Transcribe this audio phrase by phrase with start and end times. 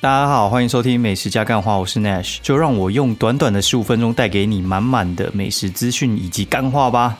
[0.00, 7.18] 大家好，欢迎收听美食加干话，我是 Nash，就让我用短短的十五分钟带给你满满的美食资讯以及干话吧。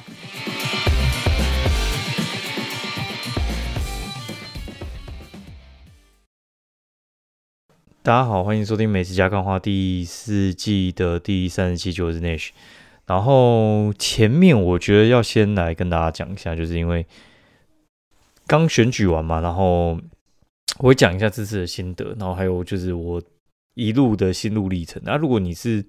[8.04, 12.50] 大家好，欢迎收听美食加干话第四季的第三十七集，我是 Nash。
[13.07, 17.04] 然后前面我觉得要先来跟大家讲一下，就是因为
[18.46, 19.99] 刚选举完嘛，然后。
[20.79, 23.21] 我会讲一下这次的心得，然后还有就是我
[23.75, 25.03] 一路的心路历程。
[25.04, 25.85] 那如果你是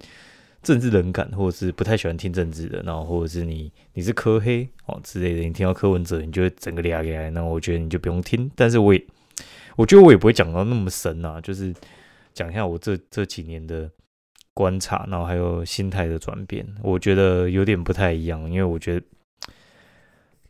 [0.64, 8.50] 政治冷感，或者是不太喜欢听政治的，然后或者是你你是科黑哦之类的，你听到柯文哲，你就会整个俩俩，那我觉得你就不用听。
[8.56, 9.06] 但是我也
[9.76, 11.74] 我觉得我也不会讲到那么神啊，就是
[12.34, 13.90] 讲一下我这这几年的
[14.54, 19.06] 观察，然后还有心态的转变，我觉得有点不太一样，因为我觉得。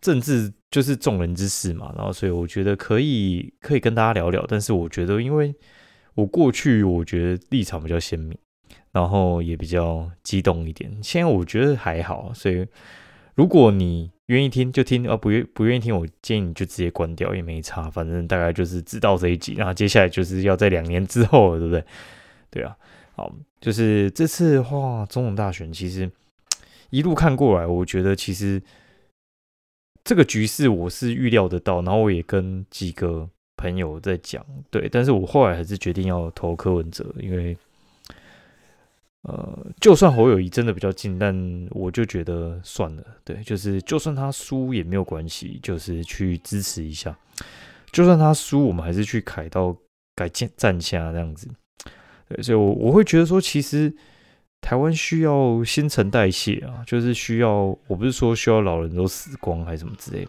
[0.01, 5.51] 政治就是众人之事嘛，然后所以我觉得可以可以跟大家聊聊，但是我觉得因为
[6.13, 8.37] 我过去我觉得立场比较鲜明，
[8.91, 12.67] 然后也比较激动一点，现在我觉得还好，所以
[13.33, 21.83] 如果你愿意听就听，啊不愿不愿意听，我建议你就直接关掉也没差，反正大概就是知道这一集，然后接下来就是要在两年之后了，对不对？
[22.51, 22.77] 对啊，
[23.15, 26.11] 好，就是这次话总统大选，其实
[26.91, 28.61] 一路看过来，我觉得其实。
[30.09, 37.55] 这个局势我是预料得到，然后我也跟几个朋友在讲，对，但是我后来还是决定要投柯文哲，因为，
[39.21, 47.15] 呃，就算侯友谊真的比较近，但我就觉得算了，对，就是就算他输也没有关系，就是去支持一下，
[47.91, 49.77] 就算他输，我们还是去凯到
[50.15, 51.47] 改建站下这样子，
[52.27, 53.93] 对，所以，我我会觉得说，其实。
[54.61, 60.27] 台湾需要新陈代谢啊，就是需要，我不是说需要老人都死光还是什么之类，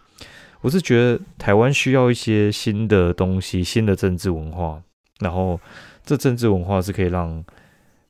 [0.63, 4.83] 我是觉得台湾需要一些新的东西，新的政治文化，
[5.19, 5.61] 然后
[6.05, 7.45] 这政治文化是可以让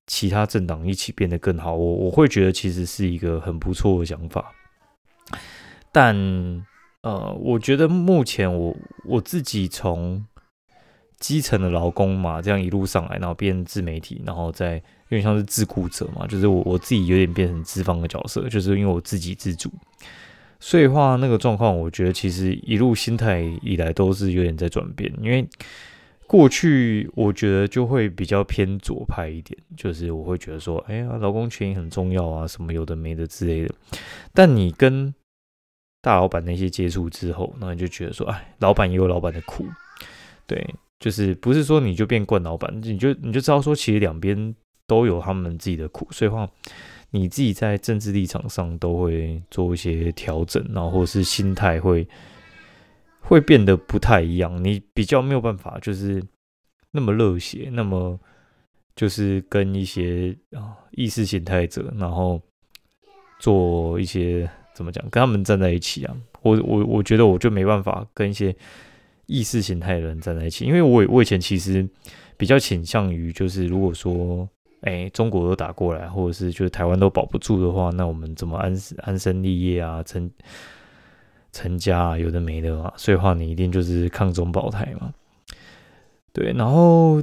[0.07, 1.75] 其他政党一起变得更好。
[1.75, 4.53] 我我会觉得其实是一个很不错的想法，
[5.91, 6.15] 但
[7.03, 10.25] 呃，我觉得目前我我自己从
[11.19, 14.81] 基层的劳工嘛，这样一路上来，然后变自媒体，然后再。
[15.11, 19.69] 有点像是自顾者嘛，就是我我自己有点变成资方的角色，就是因为我自己自主，
[20.61, 25.13] 所以话那个状况，我觉得其实一路心态以来都是有点在转变。
[25.21, 25.45] 因为
[26.29, 33.75] 过去我觉得就会比较偏左派一点，就是我会觉得说，哎呀，劳工权益很重要啊，什么有的没的之类的。
[34.33, 35.13] 但你跟
[36.01, 39.67] 大老板那些接触之后，那你就觉得说，哎，老板也有老板的苦，
[40.47, 40.65] 对，
[41.01, 44.55] 就是不是说你就变惯老板，你就你就知道说，其实两边。
[44.91, 46.51] 都有他们自己的苦，所以话
[47.13, 52.05] 你自己在政治立场上都会做一些调整，然后或者是心态会
[53.21, 54.65] 会变得不太一样。
[54.65, 56.21] 你比较没有办法，就是
[56.91, 58.19] 那么热血，那么
[58.97, 62.41] 就是跟一些啊意识形态者，然后
[63.39, 66.17] 做一些怎么讲，跟他们站在一起啊。
[66.43, 68.53] 我我我觉得我就没办法跟一些
[69.27, 71.89] 意识形态的人站在一起，因为我我以前其实
[72.37, 74.49] 比较倾向于，就是如果说。
[74.83, 80.03] 哎，中国都打过来，或者是就是台湾都保不住的话，那我们怎么安安身立业啊？
[80.03, 80.31] 成
[81.53, 82.19] 成家啊？
[82.19, 82.93] 有的没的嘛。
[82.97, 85.13] 所以话你一定就是抗中保台嘛。
[86.33, 87.23] 对，然后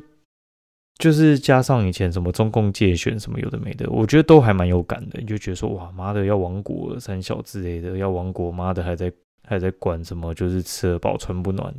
[1.00, 5.20] 就是加上以前什么中共借选什么有的没的，我觉得都还蛮有感的。
[5.20, 9.12] 你就觉得说哇妈的要亡国三小之类的要亡国，妈的还在
[9.48, 10.34] 还在管什么？
[10.34, 11.74] 就是吃得饱穿不暖，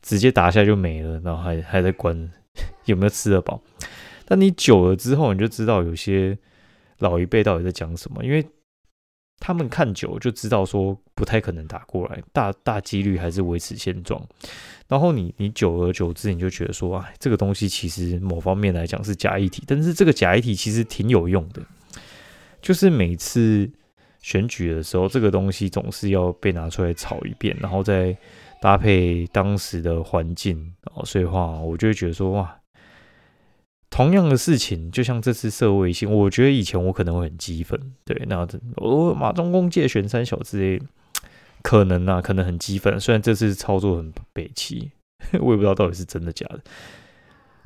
[0.00, 2.30] 直接打下就没了，然后还还在管
[2.86, 3.60] 有没有吃得饱。
[4.32, 6.38] 但你久了之后，你就知道有些
[7.00, 8.42] 老一辈到底在讲什么，因为
[9.38, 14.26] 他们看久就知道说不太可能打过来，大大几率还是维持现状。
[14.88, 21.60] 然后你你久而久之，你就觉得说，哎，这个东西其实某方面来讲是假议题，但是这个假议题其实挺有用的，
[22.62, 23.70] 就是每次
[24.22, 28.16] 选举的时候，这个东西总是要被拿出来炒一遍，然后再
[28.62, 32.58] 搭配当时的环境，哦，所以话我就会觉得说，哇。
[33.92, 40.82] 同样的事情，就像这次社会性，我觉得以前我可能会很激愤，对，那我马中公借玄三小之类，
[41.62, 42.98] 可能啊，可能很激愤。
[42.98, 44.90] 虽然这次操作很北齐，
[45.38, 46.60] 我也不知道到底是真的假的。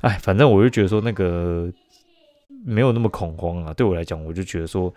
[0.01, 1.71] 哎，反正我就觉得说那个
[2.65, 3.73] 没有那么恐慌啊。
[3.73, 4.93] 对我来讲，我就觉得说，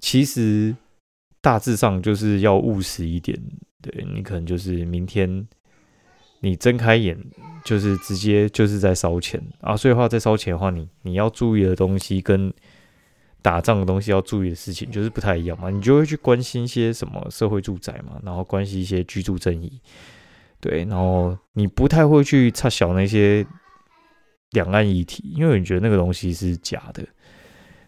[0.00, 0.74] 其实
[1.40, 3.40] 大致上就是要务实一点。
[3.80, 5.46] 对你可能就是明天。
[6.46, 7.18] 你睁开眼
[7.64, 9.42] 就是直接就是在烧钱。
[9.60, 12.52] 啊，所以话在烧钱的话，你你要注意的东西跟
[13.42, 19.80] 打仗的东西要注意的事情就是不太一样嘛，你就会去关心一些什么社会住宅嘛，然后关心一些居住正义，
[20.60, 23.44] 对，然后你不太会去插小那些
[24.52, 27.04] 两岸议题，因为你觉得那个东西是假的，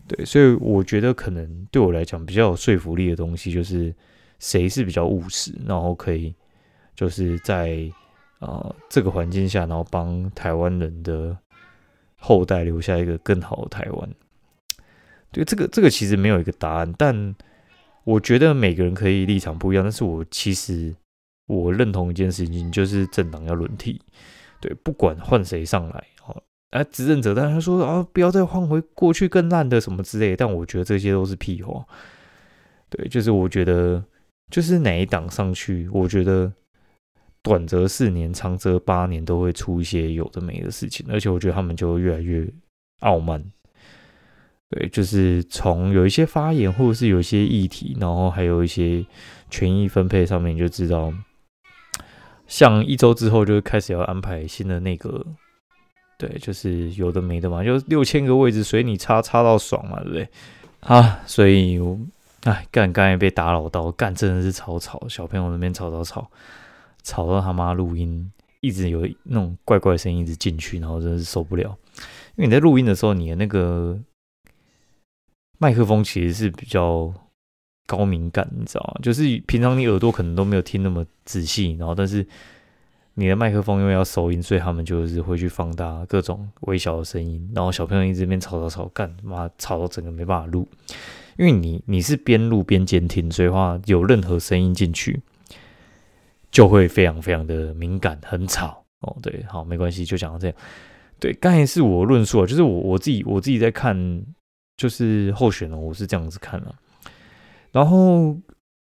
[0.08, 3.94] 对，所以我觉得可能对我来讲比较有说服力的东西，就是
[4.38, 6.34] 谁是比较务实，然后可以
[6.94, 7.90] 就是在
[8.38, 11.37] 啊这个环境下，然后帮台湾人的
[12.17, 14.11] 后代留下一个更好的台湾。
[15.31, 17.35] 对，这个这个其实没有一个答案，但
[18.05, 20.94] 我觉得每个人可以立场不一样，但是我其实
[21.46, 24.00] 我认同一件事情，就是政党要轮替。
[24.61, 31.84] 对，不管换谁上来，好，啊，执政者，当然说啊，不要再换回过去更烂的什么之类，但我觉得这些都是屁话。
[32.88, 34.02] 对，就是我觉得，
[34.50, 36.50] 就是哪一党上去，我觉得
[37.43, 42.46] 短则四年，长则八年，都会出一些有的没的事情，而且我觉得他们就越来越
[43.00, 43.43] 傲慢。
[44.70, 49.05] 对，就是从有一些发言，或者是有一些议题，然后还有一些
[49.49, 51.12] 权益分配上面，就知道。
[52.46, 55.23] 像一周之后就开始要安排新的内阁，
[56.19, 60.29] 对，就是有的没的嘛，就六千个位置随你插插到爽嘛，对不对？
[60.81, 61.99] 啊，所以我
[62.44, 66.31] 哎干刚才被打扰到，干真的是吵吵，小朋友那边吵吵吵，
[67.02, 68.30] 吵到他妈录音
[68.60, 71.76] 一直有那种怪怪的声音一直进去，然后真的是受不了。
[72.36, 73.98] 因为你在录音的时候，你的那个
[75.58, 77.12] 麦克风其实是比较。
[77.90, 79.00] 高敏感，你知道吗？
[79.02, 82.26] 就是平常你耳朵可能都没有听那么仔细，然后但是
[83.14, 90.68] 你的麦克风因为要收音，所以他们就是会去放大各种微小的声音，然后小朋友一直边吵吵吵，干妈吵到整个没办法录。
[91.38, 95.22] 因为你你是边录边监听，所以话有任何声音进去
[96.50, 99.16] 就会非常非常的敏感，很吵哦。
[99.22, 100.56] 对，好，没关系，就讲到这样。
[101.20, 104.24] 对，刚才是我论述啊，就是我我自己我自己在看，
[104.76, 106.74] 就是候选人，我是这样子看了。
[107.72, 108.28] 然后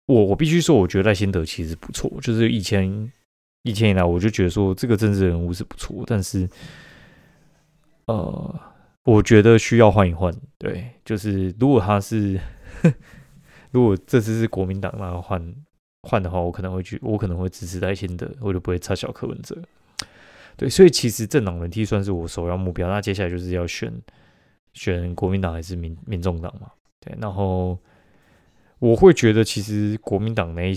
[0.08, 2.12] 我我必须说，我觉得赖辛德其实不错。
[2.22, 3.12] 就是以前
[3.62, 6.50] 以前以来，我就觉得说这个政治人物是不错，但是
[8.08, 8.60] 呃，
[9.04, 10.34] 我觉得需要换一换。
[10.58, 12.40] 对，就是如果他是
[13.72, 15.42] 如果这次是国民党，那换
[16.04, 19.58] 换的话，我可能会去，我可能会支持赖辛德，我就不会插小柯文哲。
[20.56, 22.88] 对，所以其实政党轮替算是我首要目标。
[22.88, 23.92] 那接下来就是要选
[24.74, 26.72] 选国民党还是民民众党嘛？
[27.00, 27.78] 对，然后。
[28.80, 30.76] 我会觉得，其实国民党那一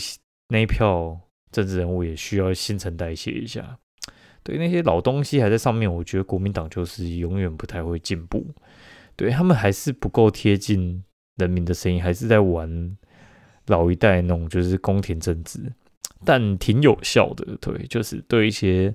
[0.51, 1.19] 那一票
[1.51, 3.77] 政治人物也需要新陈代谢一下。
[4.45, 8.47] 对那些老东西还在上面，我觉得国民党就是永远不太会进步。
[9.17, 11.03] 对他们还是不够贴近
[11.35, 12.97] 人民的声音，还是在玩
[13.67, 15.61] 老一代那种就是宫廷政治，
[16.25, 17.57] 但挺有效的。
[17.61, 18.95] 对，就是对一些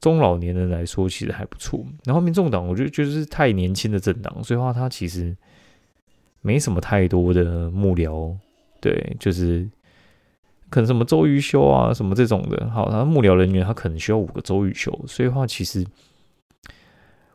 [0.00, 1.84] 中老年人来说，其实还不错。
[2.04, 5.36] 然后民众党，我觉得就是太年轻的政党，所以话他其实
[6.40, 8.36] 没什么太多的幕僚。
[8.80, 9.68] 对，就是
[10.68, 12.68] 可能什么周瑜修啊，什么这种的。
[12.70, 15.86] 好，他幕僚人员他可能需要五个周瑜修，所以话其实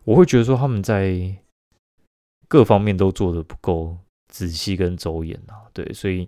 [0.03, 1.35] 我会觉得说他们在
[2.49, 3.97] 各方面都做的不够
[4.27, 5.71] 仔细跟周延啊。
[5.71, 6.27] 对，所以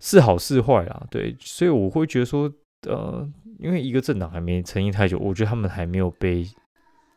[0.00, 1.06] 是好是坏啊。
[1.10, 2.52] 对，所以我会觉得说，
[2.86, 3.28] 呃，
[3.58, 6.46] 因为一个政党还没成立太久，我觉得他们还没有被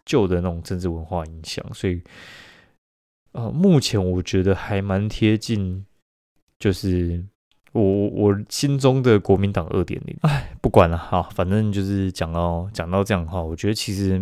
[0.06, 2.02] 旧的那种政治文化影响，所以
[3.34, 5.86] 呃，目前我觉得还蛮贴近。
[6.60, 7.26] 就是
[7.72, 14.22] 我我心中的国民党二点零，哎，不管了哈，反正就是讲到讲到这样的话，我觉得其实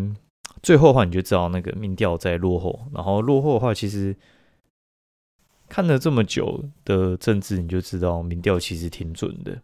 [0.63, 4.15] 最后的话你就知道那个民调在落后，然后落后的话，其实
[5.69, 9.57] 看了这么久的政治，你就知道民调其实挺准的。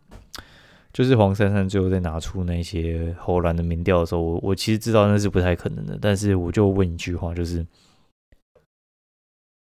[0.94, 7.66] 就是黄珊珊最后再拿出那些侯兰的民调的时候，我我其实知道那是不太可能的，但是我就问一句话，就是。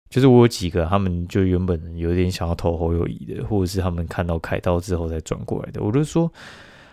[0.07, 5.81] 就是我有几个，他们就原本有点想要投侯友谊的，或者是他们看到凯道之后再转过来的。
[5.81, 6.31] 我就说，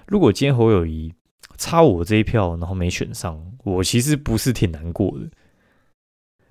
[0.09, 1.13] 如果今天侯友谊
[1.57, 5.31] 差我这一票，然后没选上，我其实不是挺难过的。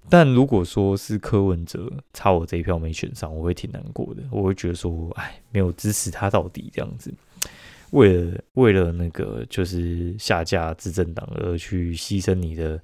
[0.10, 4.22] 但如果说是柯文哲差我这一票没选上，我会挺难过的。
[4.32, 7.14] 我会觉得说，哎，没有支持他到底这样子，
[7.92, 12.82] 为了为了那个就是下架执政党而去牺牲你的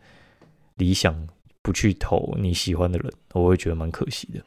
[0.75, 1.27] 理想。
[1.63, 4.39] 不去投你喜欢的人，我会觉得蛮可惜的。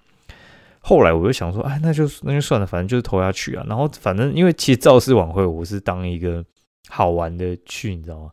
[0.81, 3.63] 后来我就想说，哎，那就那就算了，反正就是投下去啊。
[3.69, 6.43] 然后反正因为其实造势晚会我是当一个
[6.89, 8.31] 好玩的去，你知道吗？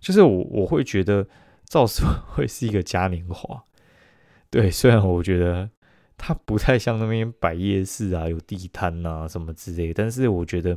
[0.00, 1.24] 就是我我会觉得
[1.70, 3.64] 造势晚会是一个嘉年华。
[4.50, 5.70] 对，虽然我觉得
[6.18, 10.76] 它不太像那边摆夜市啊，有地摊啊什么之类，但是我觉得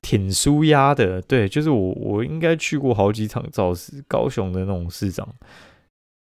[0.00, 1.20] 挺舒压的。
[1.20, 5.36] 对，就是我我应该去过好几场造势，高雄的那种市长。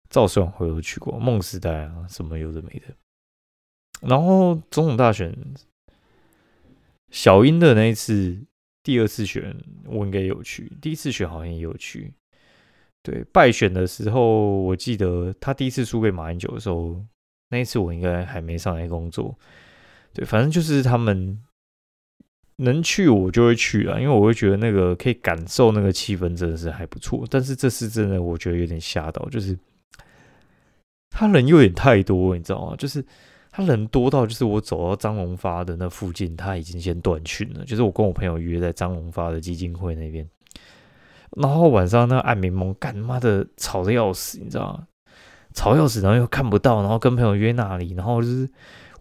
[0.08, 2.94] 赵世晚会有去过，梦时代啊，什么有的没的。
[4.00, 5.36] 然后总统大选，
[7.10, 8.46] 小英的那一次
[8.82, 12.14] 第二次选，我应该有去；第一次选好像也有去。
[13.04, 16.96] 对，败选的时候，我记得他第一次输给马英九的时候，
[17.50, 19.38] 那一次我应该还没上来工作。
[20.14, 21.38] 对，反正就是他们
[22.56, 27.26] 能去我就会去啊，因为我会觉得那个可以感受那个气氛真的是还不错。
[27.28, 29.54] 但是这次真的我觉得有点吓到，就是
[31.10, 32.74] 他人有点太多，你知道吗？
[32.76, 33.04] 就是
[33.50, 37.66] 他人多到就是我走到张荣发的那附近，他已经先断讯了。
[37.66, 40.26] 就是我跟我朋友约在张荣发的基金会那边。
[41.36, 44.86] 然后晚上那个暗迷蒙，干妈的吵的要死，你知道吗？
[45.52, 48.48] 吵要死，然后又看不到，然后跟朋友约那里，然后就是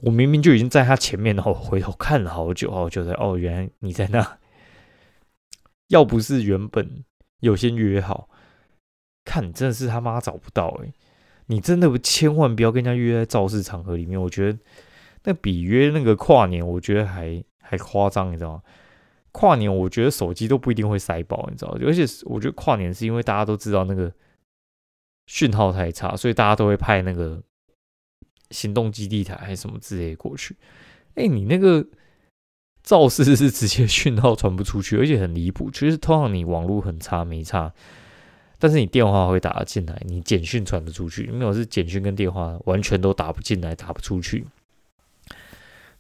[0.01, 4.37] 我明明就已经在他前面，然后回头看了好久好久才哦，原来你在那。
[5.89, 7.03] 要不是原本
[7.41, 8.27] 有先约好，
[9.25, 10.91] 看真的是他妈找不到哎！
[11.47, 14.57] 你真的千万不要跟人家约在造势场合里面，我觉得
[15.25, 18.61] 那比约那个跨年，我觉得还还夸张，你知道吗？
[19.33, 24.13] 跨年，我觉得手机都不一定会塞爆，你知道而且我觉得跨年是因为大家都知道那个
[25.27, 27.41] 讯号太差，所以大家都会派那个
[28.51, 30.55] 行动基地台还是什么之类过去。
[31.15, 31.85] 哎，你那个
[32.83, 35.71] 造势是直接讯号传不出去，而且很离谱。
[35.71, 37.73] 其实通常你网络很差没差，
[38.59, 41.31] 但是你电话会打进来，你简讯传得出去。
[41.31, 44.45] 没有是简讯跟电话完全都打不进来，打不出去。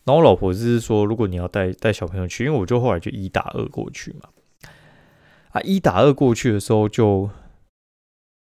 [0.05, 4.29] 然后我老婆就是说，如果你要带带小朋友去，因为我就后来就一打二过去嘛。
[5.51, 7.29] 啊，一打二过去的时候，就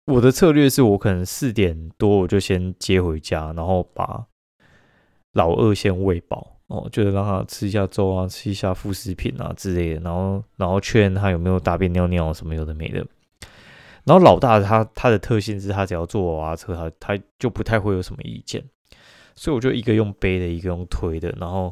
[0.06, 4.26] 我的策略是我可能四点多我就先接回家，然后把
[5.34, 13.06] 老二先喂饱哦，就是让他吃一下粥啊，吃一下副食品啊之类的，然后然后确认他有没有大便尿尿什么有的没的。
[14.04, 18.64] 然后老大他他的特性是他只要坐娃娃车，他他就不太会有什么意见。
[19.40, 21.72] 所以我就一个用背的，一个用推的，然后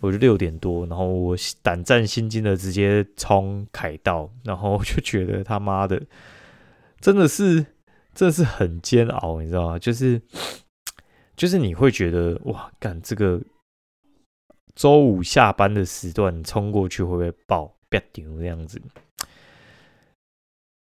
[0.00, 6.02] 我就六点多，然后我胆战心惊的直接冲凯道，然后就觉得他妈的
[7.00, 7.64] 真的是
[8.12, 9.78] 真的是很煎熬，你知道吗？
[9.78, 10.20] 就是
[11.36, 13.40] 就是你会觉得哇，干这个
[14.74, 18.82] 周五下班的时段冲过去会不会爆别丢这样子？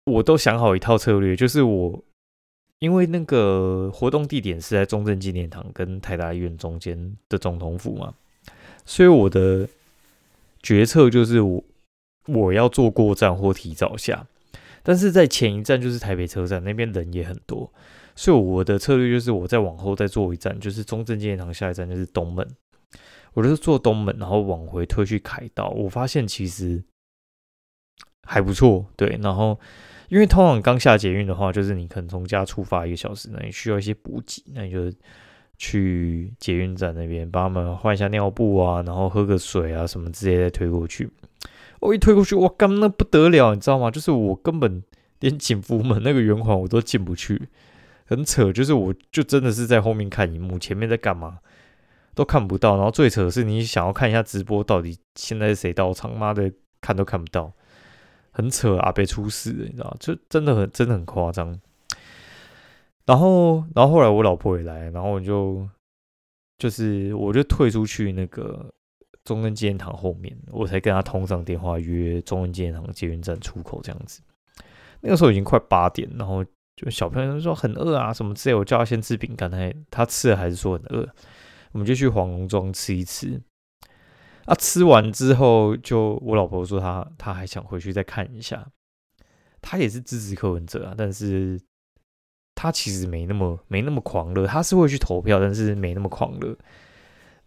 [0.06, 2.04] 我都想好一套策略，就是我。
[2.80, 8.14] 因为那个活动地点是在中正纪念堂跟台大医院中间的总统府嘛，
[8.86, 9.68] 所以我的
[10.62, 11.64] 决策就是我
[12.28, 14.28] 我要坐过站或提早下，
[14.84, 17.72] 但是在前一站就是台北车站那边人也很多，
[18.14, 22.46] 所以我的策略就是我再往后再坐一站，就是中正纪念堂下一站就是东门，
[23.34, 26.84] 我就是坐东门，然后往回推去凯道，我发现其实
[28.28, 29.58] 还不错，对，然后。
[30.10, 34.92] 因为通常刚下捷运的话，就是你可能从家出发一个小时，那你需要一些补给，那你就
[35.58, 41.10] 去捷运站那边帮他们换一下尿布啊，然后喝个水啊什么之类再推过去。
[41.80, 43.92] 我一推过去，我，干那不得了，你知道吗？
[43.92, 44.82] 就是我根本
[45.20, 47.50] 连警服门那个圆环我都进不去，
[48.06, 48.52] 很扯。
[48.52, 51.40] 就是我就真的是在后面看荧幕，前面在干嘛
[52.16, 52.76] 都看不到。
[52.76, 56.18] 然后最扯的是，你想要看一下直播，到底现在是谁到场？
[56.18, 57.54] 妈的，看都看不到。
[58.36, 61.58] 很扯啊，被出事，你知道就真的很真的很夸张。
[63.06, 65.66] 然后，然后后来我老婆也来，然后我就
[66.58, 68.70] 就是我就退出去那个
[69.24, 74.22] 中正纪念堂后面，我才跟他通上电话约中正纪念堂捷运站出口这样子。
[75.00, 76.44] 那个时候已经快八点，然后
[76.76, 81.08] 就小朋友就说很饿啊什么之类，我叫他先吃饼干，他他吃了还是说很饿，
[81.72, 83.42] 我们就去黄龙庄吃一吃。
[84.46, 84.54] 啊！
[84.56, 88.68] 吃完之后，就我老婆说她她还想回去再看一下。
[89.60, 91.60] 她也是支持柯文哲啊，但是
[92.54, 94.46] 她其实没那么没那么狂热。
[94.46, 96.56] 她是会去投票，但是没那么狂热。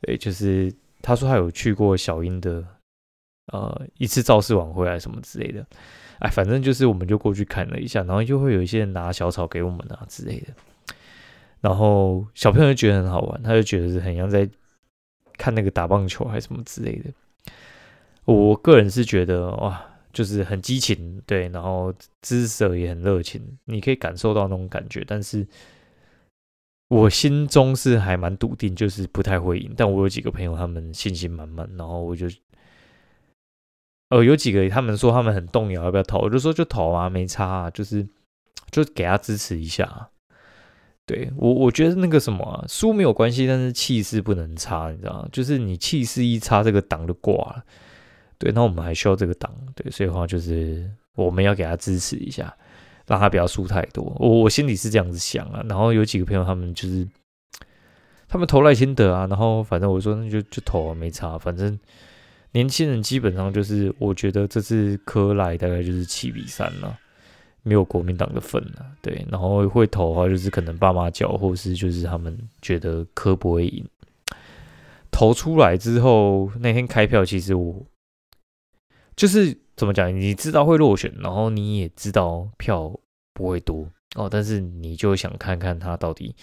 [0.01, 2.67] 对，就是她说她有去过小英的
[3.53, 5.65] 呃一次造势晚会啊什么之类的。
[6.19, 10.49] 哎，反正就是我们就过去看了一下，然后就会有一些人拿小草给我们啊之类的。
[11.61, 14.51] 然后小朋友就觉得很好玩，他就觉得是很像在。
[15.39, 17.11] 看那个打棒球还是什么之类的，
[18.27, 25.05] 我个人是觉得哇，就是很激情，对，然后支持者也很热情，你可以感受到那种感觉。
[25.07, 25.47] 但是
[26.89, 29.73] 我心中是还蛮笃定，就是不太会赢。
[29.77, 32.27] 但我有几个朋友，他们信心满满，然后我就，
[34.11, 36.19] 呃，有几个他们说他们很动摇，要不要投？
[36.19, 38.07] 我就说就投啊，没差，啊，就是
[38.71, 40.11] 就给他支持一下。
[41.09, 45.29] 对我，我觉得那个什么输没有关系，但是气势不能差，你知道吗？
[45.33, 47.65] 就是你气势一差，这个档就挂了。
[48.37, 52.55] 对，那我们还需要这个档，对，所以话就是我们要给他支持一下，
[53.07, 54.15] 让他不要输太多。
[54.21, 55.65] 我我心里是这样子想啊。
[55.67, 57.09] 然后有几个朋友，他们就是
[58.29, 61.39] 他们投赖清德啊，然后反正我说那就就投啊，没差。
[61.39, 61.79] 反正
[62.53, 66.99] 年轻人基本上就是，我觉得这次科赖大概就是七比三了。
[67.63, 73.85] 没有国民党的份啊，对，然后会投的话，就是可能爸妈叫，或是就是他们觉得科不会赢。
[75.11, 77.85] 投出来之后，那天开票，其实我
[79.17, 82.95] 就是怎么讲，你知道会落选，然后你也知道票
[83.35, 86.35] 不会多哦，但是你就想看看他到底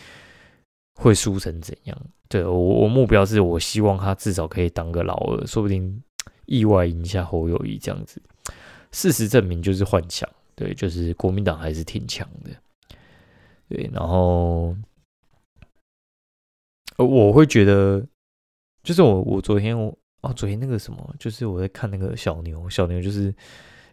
[0.95, 1.97] 会输成怎样。
[2.27, 6.01] 对我，我目标是我希望他至少可以当个老二，说不定
[6.47, 8.21] 意外赢下侯友谊这样子。
[8.91, 10.27] 事实证明就是幻想。
[10.55, 12.49] 对，就是国民党还是挺强的，
[13.67, 14.73] 对，然后，
[16.95, 18.01] 呃，我会觉得，
[18.81, 23.35] 就是我我昨天我哦，昨天那个什么，就是我在看那个小牛，小牛就是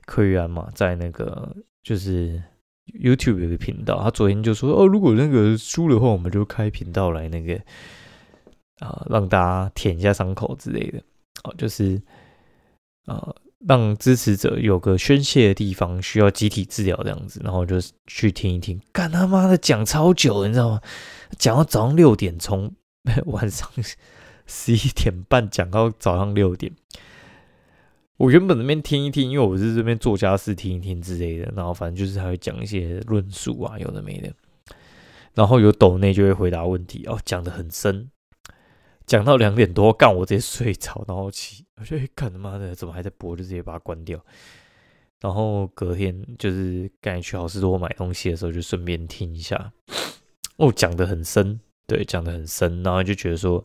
[0.06, 1.52] 柯玉安嘛，在那个
[1.82, 2.40] 就是
[2.86, 7.60] YouTube 有个频道，他昨天就说，哦，如果那个输的话，我们就开频道来那个
[8.78, 11.02] 啊，让大家舔一下伤口之类的，
[11.42, 12.00] 哦，就是
[13.06, 13.34] 啊。
[13.68, 17.76] 让支持者有个宣泄的地方，需要集体治疗这样子，然后就
[18.06, 18.80] 去听一听。
[18.92, 20.80] 干他妈的讲超久，你知道吗？
[21.38, 22.72] 讲到早上六点，从
[23.26, 23.68] 晚上
[24.46, 26.72] 十一点半讲到早上六点。
[28.18, 34.32] 我原本那边听一听，因为我是这边做家事听一听之类的，然后反正就是还会讲一些论述啊，有的没的。
[35.34, 38.10] 然后有抖内就会回答问题哦，讲的很深。
[39.06, 43.36] 讲到两点多，干我直接睡着，然后起，我就干他妈的，怎么还在播？
[43.36, 44.24] 就直接把它关掉。
[45.20, 49.72] 然后隔天就是赶去好事多买东西的时候，就顺便听一下。
[50.56, 53.64] 哦，讲的很深，对，讲的很深，然后就觉得说，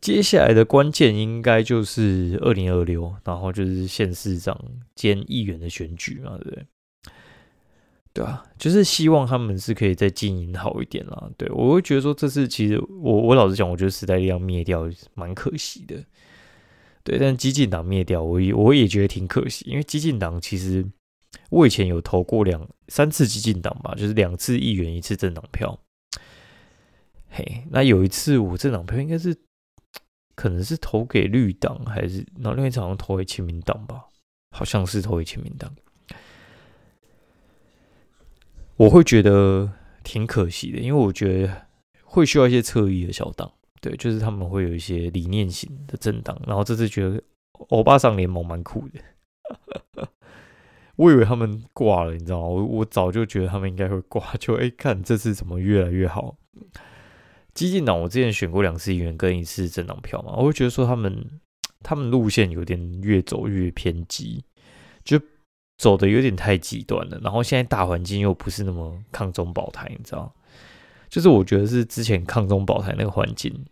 [0.00, 4.60] 接下来的关键应该就是二零二六，然后就是县市长
[4.94, 6.66] 兼议员的选举嘛，对不对？
[8.16, 11.30] 对啊，就是希望他们是可以再经营好一点啦。
[11.36, 16.02] 对我会觉得说，这次其实我我老实讲，我觉得时代力量灭掉蛮可惜的。
[17.04, 20.82] 对，但激进党灭掉，我也我也觉得挺可惜，因为激进党其实
[21.50, 25.78] 我以前有投过两三次激进党吧，就是两次议员，一次政党票。
[27.28, 29.36] 嘿，那有一次我政党票应该是
[30.34, 34.06] 可能是投给绿党，还是那另外一次好像投给亲民党吧？
[34.52, 35.70] 好像是投给亲民党。
[38.76, 39.72] 我会觉得
[40.04, 41.66] 挺可惜的，因为我觉得
[42.04, 46.38] 会需要一些侧翼的小党，对，就是他们会有一些理念型的政党。
[46.46, 47.22] 然后这次觉得
[47.70, 50.08] 欧巴桑联盟蛮酷的，
[50.96, 52.46] 我以为他们挂了，你知道吗？
[52.46, 56.36] 我我早就觉得他们应该会挂，就哎看这次怎么越来越好。
[57.54, 61.40] 激进党我之前选过两次议员跟一次政党票嘛，我会觉得说他们
[61.80, 64.44] 他们路线有点越走越偏激，
[65.02, 65.18] 就。
[65.78, 70.34] 走的有点太极端了，然后现在大环境又不是那么抗中保台，你知道？
[71.08, 73.64] 就是我觉得是之前抗中保台那个环境，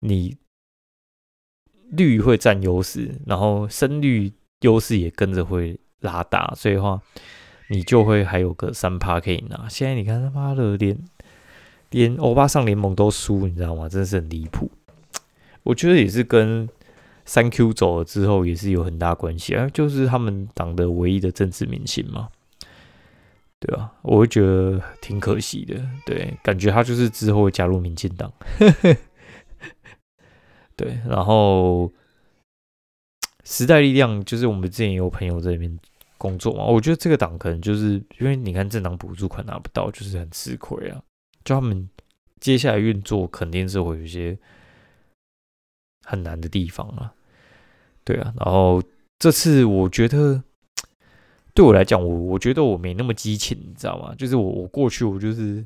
[0.00, 0.36] 你
[1.90, 7.00] 绿会占优势，然后深绿优势也跟着会拉大，所以话
[7.68, 9.68] 你就会还有个三趴可以拿。
[9.68, 10.98] 现在你看他妈的连
[11.90, 13.88] 连欧巴上联盟都输，你知道吗？
[13.88, 14.70] 真的是很离谱。
[15.62, 16.68] 我觉得也是跟。
[17.24, 22.28] 三 Q 走了之后也是有很大关系啊，就是他们党的唯一的政治明星嘛，
[23.60, 23.92] 对吧？
[24.02, 28.32] 我会觉得挺可惜的，对，感觉他就是之后会加入民进党，
[30.74, 31.90] 对，然后
[33.44, 35.78] 时代力量就是我们之前有朋友在那边
[36.18, 41.00] 工作嘛，我觉得这个党可能就是因为你看政党补助款拿不到，就是很吃亏啊，
[41.44, 41.88] 就他们
[42.40, 44.36] 接下来运作肯定是会有一些。
[46.04, 47.12] 很难的地方啊，
[48.04, 48.82] 对啊，然后
[49.18, 50.42] 这次我觉得
[51.54, 54.14] 对我来讲，我我觉得我没那么激情，你知道吗？
[54.16, 55.64] 就是我我过去我就是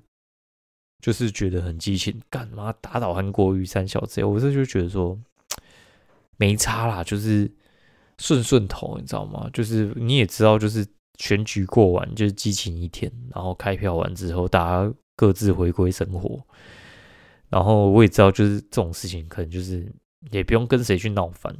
[1.00, 5.18] 就是觉得很激情，干嘛打倒韩国瑜三小子，我这就觉得说
[6.36, 7.50] 没差啦，就是
[8.18, 9.48] 顺顺头，你知道吗？
[9.52, 10.86] 就是你也知道，就是
[11.18, 16.42] 选举过完就是激情一天，然后开票完之后大家各自回归生活，
[17.48, 19.90] 然后我也知道，就是这种事情可能就是。
[20.30, 21.54] 也不用跟谁去闹翻，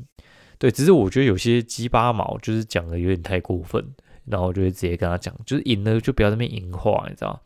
[0.58, 3.84] 对，只是我觉得有些鸡巴毛就是讲的有点太过分，
[4.24, 7.40] 然后就会直接跟他讲，就是赢了就不要那边赢话，你知道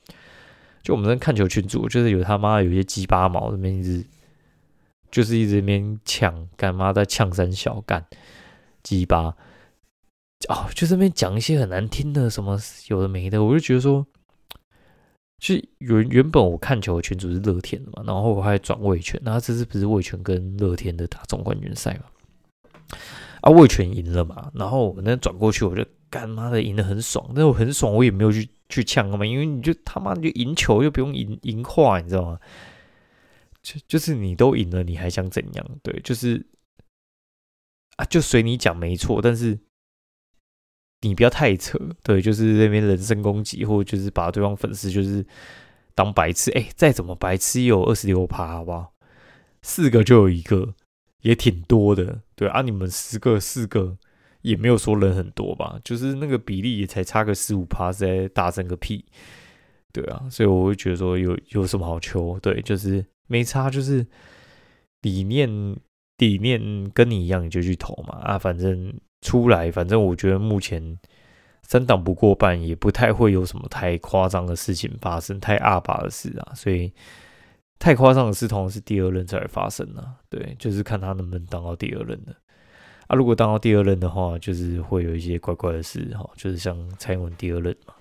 [0.82, 4.04] 就我们在看球群组，就是有他妈有些鸡巴毛那边一直，
[5.10, 8.04] 就是一直那边抢，干妈在呛三小干
[8.82, 9.36] 鸡巴，
[10.48, 14.06] 哦，就这边讲一些很难听的什么有的没的，我就觉得说。
[15.40, 22.98] 是原原本我看球的群主是乐天的嘛，然后我还转卫权，那这次不是卫权跟乐天的打总冠军赛嘛？
[23.40, 32.38] 啊，卫权赢了嘛，然后我那转过去，我就干妈的赢得很爽，但我很爽，我也没有去去呛嘛，因为你就他妈就赢球又不用赢赢话，你知道吗？
[33.62, 35.66] 就就是你都赢了，你还想怎样？
[35.82, 36.44] 对，就是
[37.96, 39.58] 啊，就随你讲没错，但是
[41.02, 45.24] 你不要太扯，对，就是那边人身攻击，或者就是把对方粉丝就是
[45.94, 48.92] 当白痴，哎，再怎么白痴也有二十六趴，好不好？
[49.62, 50.74] 四个就有一个，
[51.22, 53.96] 也挺多的，对啊，你们十个四个
[54.42, 59.06] 也没有说人很多吧，就是那个比例也才差个十五趴，在大声个屁，
[59.94, 64.06] 对啊，所以我会觉得说有有什么好求，对，就是没差，就是
[65.00, 65.48] 理念
[66.18, 68.92] 理念跟你一样，你就去投嘛，啊，反正。
[69.20, 70.98] 出来，反正我觉得目前
[71.62, 76.52] 三党不过半，也不太会有什么太夸张的事情发生，太阿巴的事啊。
[76.54, 76.92] 所以
[77.78, 80.16] 太夸张的事，通常是第二任才会发生啊。
[80.28, 82.34] 对，就是看他能不能当到第二任的。
[83.06, 87.94] 啊，如果当到第二任的话，就是会有一些怪怪的事哈，就是像蔡英文第二任嘛。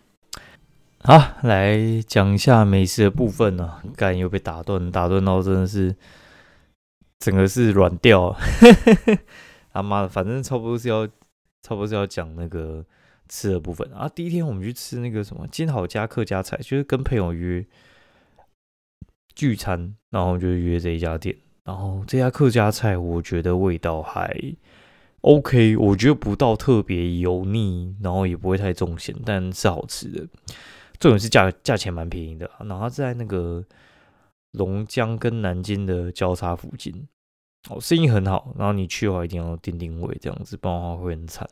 [1.01, 1.77] 好，来
[2.07, 3.81] 讲一下美食的部分呢。
[3.95, 5.95] 刚又被打断，打断到真的是
[7.19, 8.35] 整个是软掉。
[9.79, 12.85] 他妈的，反正差不多是要，差不多是要讲那个
[13.27, 14.07] 吃的部分啊。
[14.09, 17.65] 第一天我们去吃那个什么金好家客家菜，就是跟朋友约
[19.35, 21.35] 聚餐，然后就约这一家店。
[21.63, 24.35] 然后这家客家菜，我觉得味道还
[25.21, 30.27] OK，我觉得不到特别油腻，然后也不会太重咸，但是好吃的。
[30.97, 33.63] 重点是价价钱蛮便宜的，然后在那个
[34.53, 37.07] 龙江跟南京的交叉附近。
[37.67, 41.47] 哦，生意很好，然后你去的话一定要定定位，这样子，不然的话会很惨。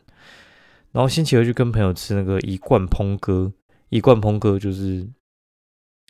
[0.93, 3.51] 然后星期二就跟朋友吃那个一贯烹哥，
[3.89, 5.05] 一贯烹哥就是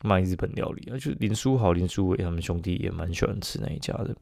[0.03, 4.15] 卖日本料理啊，就林书豪、林书伟他们兄弟也蛮喜欢吃那一家的，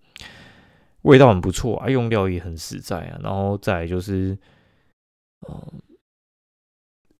[1.01, 3.19] 味道很不错啊，用料也很实在啊。
[3.21, 4.35] 然后再就是，
[5.49, 5.81] 嗯，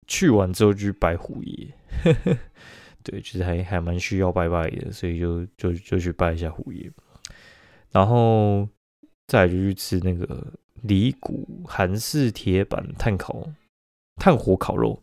[0.08, 1.68] 去完之后就去拜虎爷，
[3.04, 6.90] 对，就是还还蛮需要拜拜的，所以就就就去拜一下虎爷。
[7.96, 8.68] 然后
[9.26, 13.48] 再就去吃那个里谷韩式铁板炭烤
[14.18, 15.02] 炭火烤肉。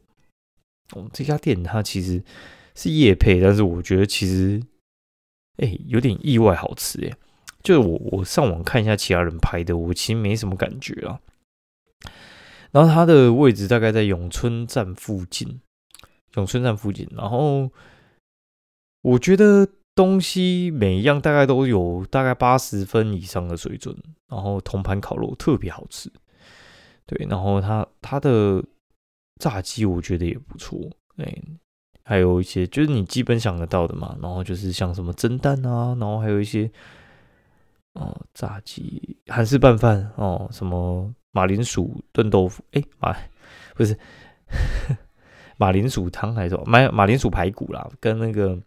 [0.92, 2.22] 哦，这家店它其实
[2.74, 4.62] 是夜配，但是我觉得其实
[5.56, 7.16] 哎有点意外好吃哎。
[7.62, 11.18] 就是我我上网看一下其他人拍的，我其实没什么感觉啊。
[12.72, 15.62] 然后它的位置大概在永春站附近，
[16.34, 17.08] 永春站附近。
[17.12, 17.70] 然后
[19.00, 19.66] 我觉得。
[19.94, 23.94] 东西每一样大概都有大概八十分以上的水准，
[24.28, 26.10] 然后铜盘烤肉特别好吃，
[27.04, 28.64] 对，然后它它的
[29.38, 30.78] 炸鸡我觉得也不错，
[31.18, 31.34] 哎，
[32.04, 36.70] 还有一些就是你基本想得到的嘛，然后就是像什么蒸蛋啊，然后还有一些
[37.92, 43.14] 哦炸鸡韩式拌饭哦，什么马铃薯炖豆腐，哎马
[43.74, 43.98] 不是
[45.58, 48.58] 马铃薯汤还是什么马马铃薯排骨啦，跟那个。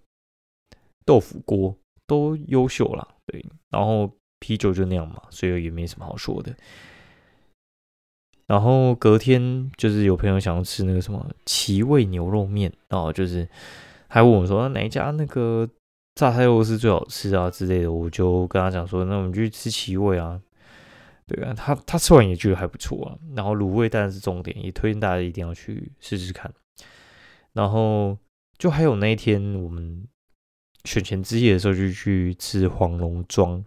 [1.06, 6.56] 豆腐锅都优秀了，对，然后啤酒就那样嘛，所以也没什么好说的。
[8.48, 13.48] 然后隔天就是有朋友想要吃那个什么奇味牛肉面，哦就是
[14.08, 15.68] 还问我说哪一家那个
[16.14, 20.40] 榨菜肉丝最好吃啊之类的，我就跟他讲说，那我们去吃奇味啊，
[21.26, 23.18] 对啊，他他吃完也觉得还不错啊。
[23.36, 26.54] 然后卤味当然是重点，也推荐大家一定要去试试看。
[27.54, 28.18] 然后
[28.58, 30.08] 就还有那一天我们。
[30.86, 33.66] 选前之夜的时候就去吃黄龙庄，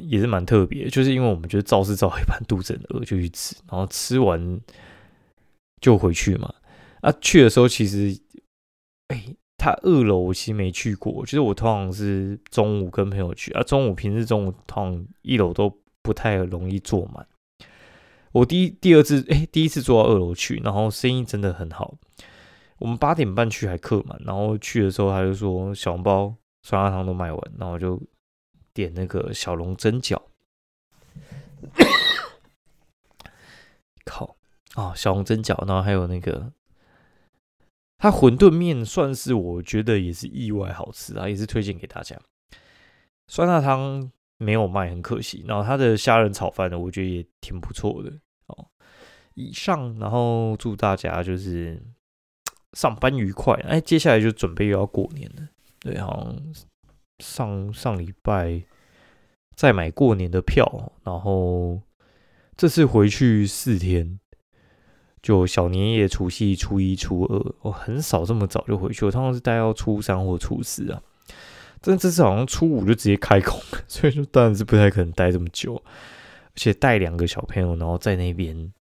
[0.00, 0.88] 也是蛮特别。
[0.88, 4.60] 就是因为我们就是造势造一半，肚子很饿就去吃，然后吃完
[5.80, 6.52] 就回去嘛。
[7.00, 8.18] 啊，去的时候其实，
[9.06, 9.24] 哎，
[9.56, 11.24] 他二楼我其实没去过。
[11.24, 17.26] 就是我通常是中午跟朋友去啊，中午平时中午通常一楼都不太容易坐满。
[18.32, 21.94] 我第一第二次哎，第一次坐到二楼去，然后生意真的很好。
[22.78, 28.00] 我们八点半去还客满，然后去的时候他就说小笼包、酸辣汤都卖完，然后就
[28.72, 30.16] 点那个小笼蒸饺。
[34.04, 34.36] 靠
[34.74, 36.52] 啊，小笼蒸饺，然后还有那个
[37.98, 42.16] 他馄饨面，算是我觉得也是意外好吃啊，也是推荐给大家。
[43.26, 45.44] 酸辣汤没有卖，很可惜。
[45.48, 48.12] 然后他的虾仁炒饭呢，我觉得也挺不错的
[48.46, 48.68] 哦。
[49.34, 51.82] 以上，然后祝大家就是。
[52.78, 55.48] 上班愉快，哎，接下来就准备又要过年了，
[55.80, 56.54] 对，好像
[57.18, 58.62] 上上礼拜
[59.56, 61.82] 再买过年的票，然后
[62.56, 64.20] 这次回去四天，
[65.20, 71.02] 就小年夜、除夕、初一、初二，我很少这么早就回去，我通常是待到初三或初四啊，
[71.80, 78.72] 但这次好像初五就直接开工， 所以说当然是不太可能待这么久，而且带两个小朋友，然后在那边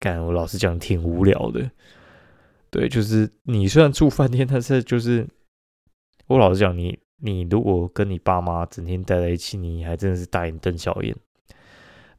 [0.00, 1.70] 干，我老实讲挺无聊的。
[2.76, 5.26] 对，就是你虽然住饭店， 但是就是
[6.26, 11.16] 我老实讲，你你如果跟你爸妈整天待在一起，你还真的是大眼瞪小眼。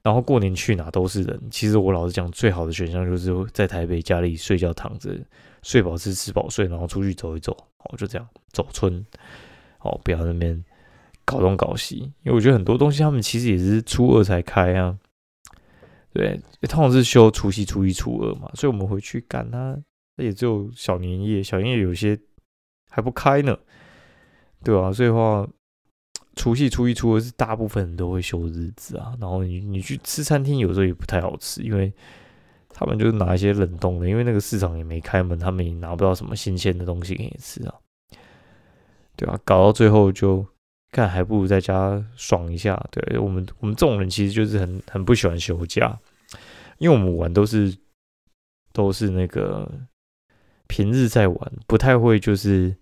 [0.02, 1.40] 然后过年去哪都是人。
[1.52, 5.16] 其实我老实讲，最好的选项就是在台北家里睡觉躺着，
[5.62, 9.06] 睡饱吃吃饱睡，然后出去走一走，哦，就这样走村，
[9.82, 10.64] 哦，不要那边
[11.24, 11.98] 搞东搞西。
[12.24, 14.98] 因为我觉得很多东西他们其实也是初二才开啊，
[16.14, 19.48] 对，通常是休除夕、初一、初二嘛，所以我们回去赶
[20.18, 22.20] 那，也只有小年夜，小年夜有些
[22.90, 23.58] 还不开呢，
[24.64, 24.92] 对吧？
[24.92, 25.48] 所以话。
[26.40, 31.92] 除夕、初一、初二是大部分人都会休日子啊，然后你你去吃餐厅，有时候也不太好吃，因为
[32.70, 37.74] 他们就是拿一些冷冻的，因为那个市场也没开门，他们也拿不到什么新鲜的东西给你吃啊，
[39.16, 39.40] 对吧？
[39.44, 40.46] 搞到最后就
[40.92, 42.80] 看还不如在家爽一下。
[42.92, 46.00] 对我们我们这种人其实就是很很不喜欢休假，
[46.78, 47.76] 因为我们玩都是
[48.74, 49.68] 都是那个
[50.68, 52.76] 平日在玩，不太会就是。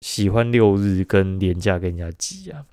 [0.00, 2.64] 喜欢六日跟年假跟人家挤啊，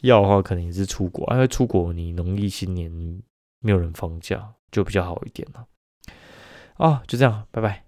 [0.00, 2.90] 要的话可能也是出国，因为出国你农历新年
[3.60, 5.64] 没有人放假，就比较好一点了。
[6.78, 7.84] 啊，就这样，拜拜。